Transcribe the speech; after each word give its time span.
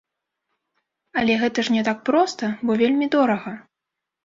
Але 1.21 1.33
гэта 1.43 1.59
ж 1.67 1.77
не 1.77 1.85
так 1.89 2.03
проста, 2.09 2.51
бо 2.65 2.81
вельмі 2.83 3.11
дорага. 3.19 3.57